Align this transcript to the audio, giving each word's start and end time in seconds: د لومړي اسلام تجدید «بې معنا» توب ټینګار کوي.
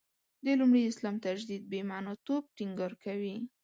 د 0.45 0.47
لومړي 0.59 0.81
اسلام 0.91 1.15
تجدید 1.25 1.63
«بې 1.71 1.81
معنا» 1.89 2.13
توب 2.25 2.43
ټینګار 2.57 2.93
کوي. 3.03 3.35